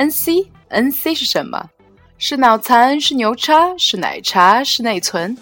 [0.00, 1.62] NC，NC 是什么？
[2.16, 2.98] 是脑残？
[2.98, 3.76] 是牛叉？
[3.76, 4.64] 是奶茶？
[4.64, 5.36] 是内存？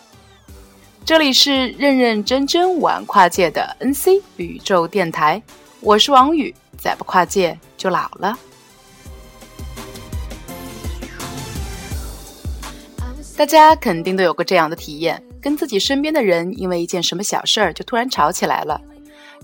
[1.04, 5.40] 这里是认认真真玩跨界的 NC 宇宙电台，
[5.79, 8.37] 我是王宇，再不跨界就老了。
[13.37, 18.80] 大家肯定都有过这样的体验，跟自己身边的人因为一件什么小事儿就突然吵起来了。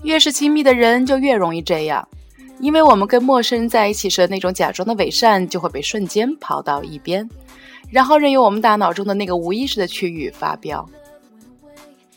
[0.03, 2.05] 越是亲密的人，就越容易这样，
[2.59, 7.29] 因为我们跟陌生人在一起时那种假装的伪善，就会被瞬间抛到一边，
[7.89, 10.87] 然后任由我们大脑中的那个无意识的区域发飙。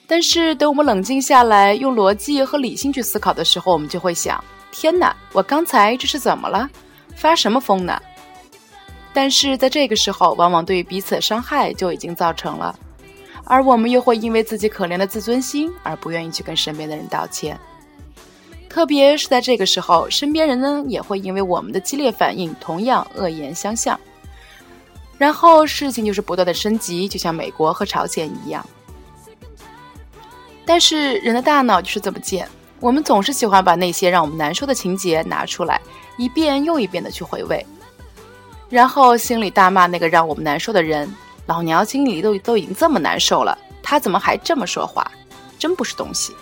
[0.06, 6.70] 但是等我们冷静下来，用逻辑和理性去思考的时候，我们就会想：天哪，我刚才这是怎么了？
[7.14, 8.00] 发什么疯呢？
[9.12, 12.78] 但是在这个时候，往往对于彼此的伤害就已经造成了，
[13.44, 17.58] 而我们又会因为自己可怜的自尊心而不愿意去跟身边的人道歉。
[18.68, 23.98] 特别是在这个时候，身边人呢也会因为我们的激烈反应，同样恶言相向，
[25.16, 28.64] 然后事情就是不断的升级，就像美国和朝鲜一样。
[30.64, 32.46] 但是人的大脑就是这么贱，
[32.78, 35.80] 我们总是喜欢把那些让我们难受的情节拿出来，
[36.18, 37.66] 一遍又一遍的去回味。
[38.68, 41.10] 然后心里大骂那个让我们难受的人，
[41.46, 45.10] 老娘心里都都已经这么难受了，他怎么还这么说话？
[45.58, 46.34] 真不是东西。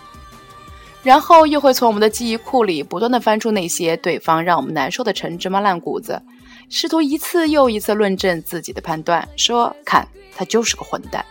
[1.06, 6.20] 然后又会从我们的记忆库里不断的翻出那些对方让我们难受的陈芝麻烂谷子，
[6.68, 10.04] 试图一次又一次论证自己的判断，说看
[10.34, 11.24] 他就是个混蛋。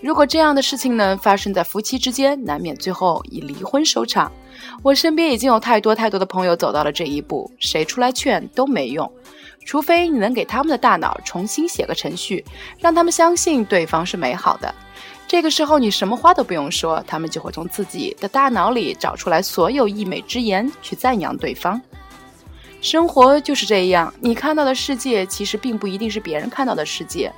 [0.00, 4.32] 如果这样的事情呢发生在夫妻之间，难免最后以离婚收场。
[4.82, 9.12] 我身边已经有太多太多的朋友走到了这一步，谁出来劝都没用。
[9.66, 12.42] 除非你能给他们的大脑重新写个程序，
[12.78, 14.74] 让他们相信对方是美好的，
[15.28, 21.80] 这个时候你什么话都不用说，他们就会从自己的大脑里找出来所有溢美之言去赞扬对方。
[22.80, 27.32] 生活就是这样，你看到的世界其实并不一定是别人看到的世界，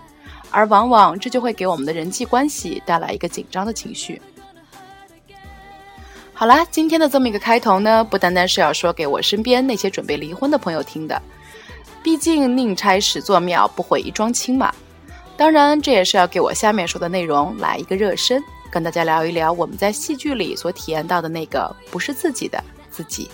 [0.51, 4.21] 而往往这就会给我们的人际关系带来一个紧张的情绪。
[6.35, 11.21] 好啦，今天的这么一个开头呢，不单单是要说给我身边那些准备离婚的朋友听的。
[12.03, 14.73] 毕竟宁拆十座庙，不毁一桩亲嘛。
[15.39, 22.61] 当然，这也是要给我下面说的内容来一个热身，跟大家聊一聊我们在戏剧里所体验到的那个不是自己的
[22.91, 23.31] 自己。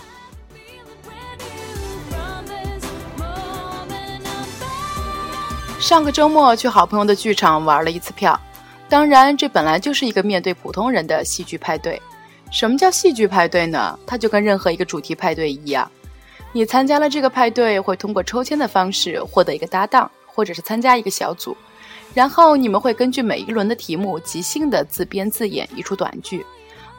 [5.79, 8.39] 上个周末去好朋友的剧场玩了一次票，
[8.87, 11.99] 当然，这本来就是一个面对普通人的戏剧派对。
[12.51, 13.97] 什么叫戏剧派对呢？
[14.05, 15.89] 它就跟任何一个主题派对一样。
[16.51, 21.57] 你参加了这个派对，会通过抽签的方式获得一个搭档，或者是参加一个小组，
[22.15, 26.45] 然后你们会根据每一轮的题目即兴的自编自演一出短剧，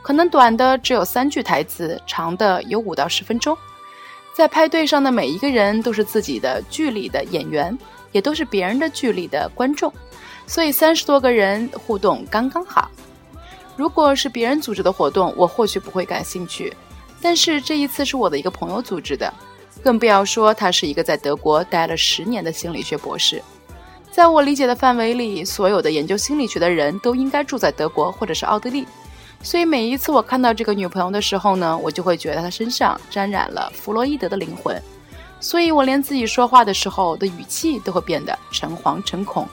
[0.03, 3.57] 可能短的只有三句台词，长的有五到十分钟。
[4.35, 7.77] 在派对上的每一个人都是自己的剧里的演员，
[8.13, 9.91] 也都是别人的剧里的观众，
[10.47, 12.91] 所以三十多个人互动刚刚好。
[13.75, 16.71] 如果是别人组织的活动，我或许不会感兴趣。
[17.23, 19.33] 但是这一次是我的一个朋友组织的，
[19.83, 23.43] 更不要说他是一个在德国待了十年的心理学博士。
[24.17, 28.87] 在我理解的范围里，所有的研究心理学的人都应该住在德国或者是奥地利。
[29.43, 34.83] 所以每一次我看到这个女朋友的时候呢，我就会觉得她身上沾染了弗洛伊德的灵魂。
[35.39, 39.47] 所以我连自己说话的时候的语气都会变得诚惶诚恐。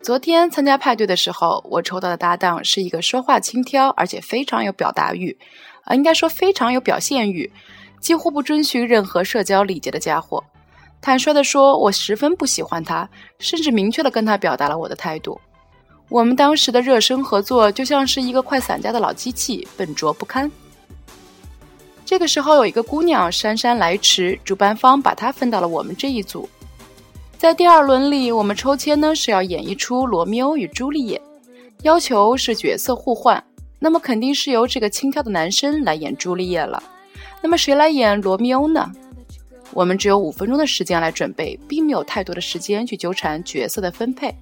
[0.00, 5.36] 昨天参加派对的时候，我抽到的搭档是一个说话轻佻，而且非常有表达欲，
[5.82, 7.52] 啊，应该说非常有表现欲，
[8.04, 10.44] 几乎不遵循任何社交礼节的家伙。
[11.00, 15.40] 坦率地说，我十分不喜欢他，甚至明确地跟他表达了我的态度。
[16.10, 20.52] 我们当时的热身合作就像是一个快散架的老机器，笨拙不堪。
[22.04, 26.46] 这个时候，有一个姑娘姗姗来迟，主办方把她分到了我们这一组。
[27.38, 31.18] 在第二轮里，我们抽签呢是要演一出《罗密欧与朱丽叶》，
[31.84, 33.42] 要求是角色互换，
[33.78, 36.82] 那么肯定是由这个轻佻的男生来演朱丽叶了。
[37.44, 38.90] 那么谁来演罗密欧呢？
[39.74, 44.34] 我们只有五分钟的时间来准备，并没有太多的时间去纠缠角色的分配。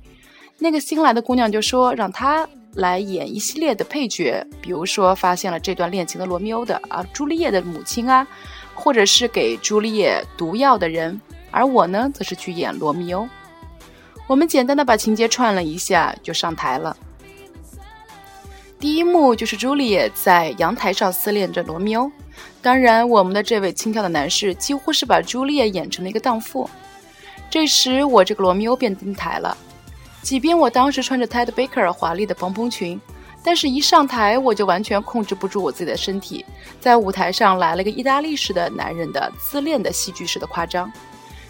[0.56, 8.24] 那个新来的姑娘就说让她来演一系列的配角，比如说发现了这段恋情的罗密欧的啊，朱丽叶的母亲啊，
[8.72, 11.20] 或者是给朱丽叶毒药的人。
[11.50, 13.28] 而我呢，则是去演罗密欧。
[14.28, 16.96] 我们简单的把情节串了一下，就上台了。
[18.78, 22.08] 第一幕就是朱丽叶在阳台上思念着罗密欧。
[22.60, 26.68] 当然，我们的这位轻佻的男士几乎是把朱丽叶演成了一个荡妇。
[27.50, 29.56] 这时，我这个罗密欧便登台了。
[30.22, 33.00] 即便我当时穿着 Ted Baker 华丽的蓬蓬裙，
[33.42, 36.44] 但是，一上台我就完全控制不住我自己的身体，
[36.80, 40.90] 在舞台上来了个意大利式的男人的自恋的戏剧式的夸张。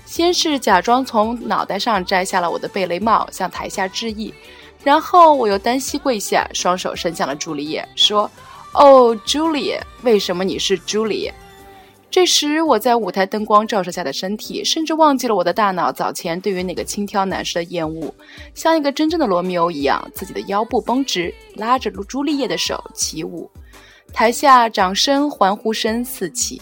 [0.07, 4.33] 先是假装从脑袋上摘下了我的贝雷帽，向台下致意，
[4.83, 8.31] 然后我又单膝跪下，双手伸向了朱丽叶，说
[8.75, 11.35] ：“哦，朱丽叶，为什么你是朱丽叶？”
[12.11, 18.15] 这时，我在舞台灯光照射下的身体，甚至忘记了我的大脑早前对于那个轻佻男士的厌恶，
[18.55, 23.51] 像一个真正的罗密欧一样，自己的腰部绷直，拉着朱丽叶的手起舞。
[24.13, 26.61] 台下掌声、欢呼声四起。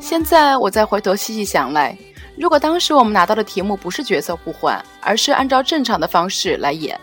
[0.00, 1.96] 现在我再回头细细想来，
[2.40, 6.98] 如果当时我们拿到的题目不是角色互换，而是按照正常的方式来演。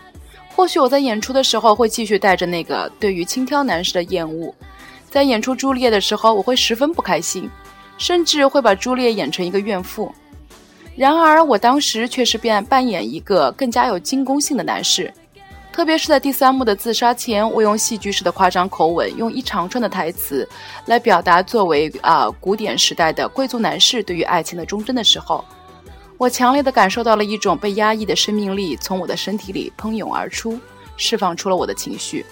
[0.48, 4.52] 或许我在演出的时候会继续带着那个对于轻佻男士的厌恶，
[5.08, 7.48] 在演出朱丽叶的时候，我会十分不开心，
[7.98, 10.12] 甚至会把朱丽叶演成一个怨妇。
[10.96, 15.14] 然而，我当时却是变扮演一个更加有进攻性的男士，
[15.78, 20.46] 特别是在第三幕的自杀前，我用戏剧式的夸张口吻，用一长串的台词
[20.86, 25.44] 来表达作为啊古典时代的贵族男士对于爱情的忠贞的时候。
[26.16, 30.58] 我强烈的感受到了一种被压抑的生命力从我的身体里喷涌而出，
[30.96, 32.26] 释放出了我的情绪。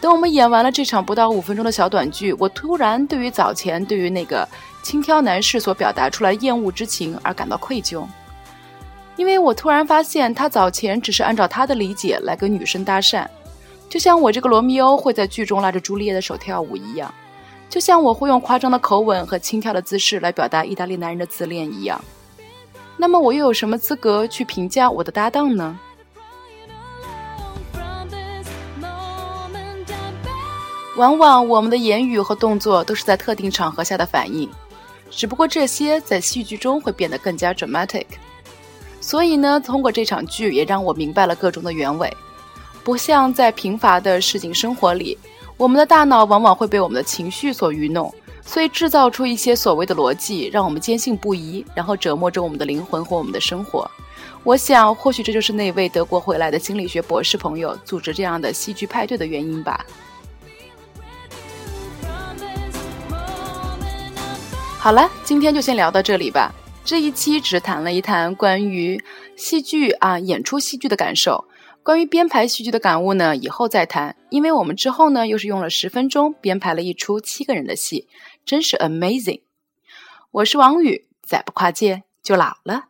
[0.00, 4.48] 等我们演完了这场不到五分钟的小短剧，我突然对于早前对于那个
[4.84, 8.06] 轻佻男士所表达出来厌恶之情而感到愧疚，
[9.20, 13.28] 因为我突然发现他早前只是按照他的理解来跟女生搭讪，
[13.86, 17.12] 就像我这个罗密欧会在剧中拉着朱丽叶的手跳舞一样，
[17.68, 22.02] 就像我会用夸张的口吻和轻佻的姿势来表达意大利男人的自恋一样。
[22.96, 25.78] 那么我又有什么资格去评价我的搭档呢？
[30.96, 34.48] 往往我们的言语和动作都是在特定场合下的反应，
[35.10, 38.06] 只不过这些在戏剧中会变得更加 dramatic。
[39.10, 42.16] 所以呢，通过这场剧也让我明白了个中的原委。
[42.84, 45.18] 不像在平凡的市井生活里，
[45.56, 48.14] 我们的大脑往往会被我们的情绪所愚弄。
[48.40, 53.90] 所以制造出一些所谓的逻辑，让我们坚信不疑，然后折磨着我们的灵魂和我们的生活。
[54.44, 59.84] 我想，或许这就是那位德国回来的心理学博士朋友组织这样的戏剧派对的原因吧。
[64.78, 66.54] 好了，今天就先聊到这里吧。
[66.90, 69.00] 这一期只谈了一谈关于
[69.36, 71.44] 戏剧啊演出戏剧的感受。
[71.84, 74.16] 关于编排戏剧的感悟呢，以后再谈。
[74.28, 78.08] 因为我们之后呢，又是用了十分钟编排了一出七个人的戏，
[78.44, 79.42] 真是 amazing。
[80.32, 82.86] 我是王宇，再不跨界就老了。